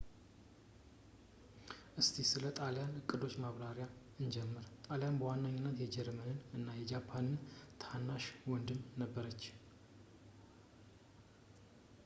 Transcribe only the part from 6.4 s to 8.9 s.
እና የጃፓን ታናሽ ወንድም